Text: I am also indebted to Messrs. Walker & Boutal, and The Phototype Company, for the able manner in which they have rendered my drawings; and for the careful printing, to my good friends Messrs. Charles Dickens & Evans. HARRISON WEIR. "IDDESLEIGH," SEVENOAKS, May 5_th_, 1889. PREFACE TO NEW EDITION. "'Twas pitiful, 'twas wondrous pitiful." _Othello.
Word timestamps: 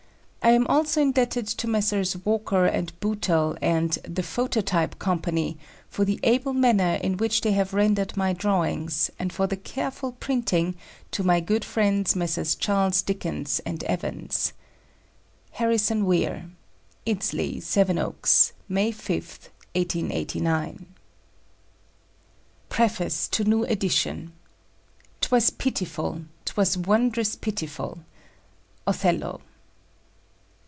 I 0.43 0.53
am 0.53 0.65
also 0.65 1.03
indebted 1.03 1.45
to 1.49 1.67
Messrs. 1.67 2.17
Walker 2.25 2.67
& 2.87 2.99
Boutal, 2.99 3.55
and 3.61 3.91
The 4.03 4.23
Phototype 4.23 4.97
Company, 4.97 5.57
for 5.87 6.03
the 6.03 6.19
able 6.23 6.51
manner 6.51 6.95
in 6.95 7.17
which 7.17 7.41
they 7.41 7.51
have 7.51 7.75
rendered 7.75 8.17
my 8.17 8.33
drawings; 8.33 9.11
and 9.19 9.31
for 9.31 9.45
the 9.45 9.55
careful 9.55 10.13
printing, 10.13 10.75
to 11.11 11.23
my 11.23 11.41
good 11.41 11.63
friends 11.63 12.15
Messrs. 12.15 12.55
Charles 12.55 13.03
Dickens 13.03 13.61
& 13.63 13.65
Evans. 13.85 14.51
HARRISON 15.51 16.07
WEIR. 16.07 16.49
"IDDESLEIGH," 17.05 17.61
SEVENOAKS, 17.61 18.53
May 18.67 18.91
5_th_, 18.91 19.49
1889. 19.75 20.87
PREFACE 22.67 23.27
TO 23.27 23.43
NEW 23.43 23.63
EDITION. 23.65 24.33
"'Twas 25.21 25.51
pitiful, 25.51 26.21
'twas 26.45 26.79
wondrous 26.79 27.35
pitiful." 27.35 27.99
_Othello. 28.87 29.41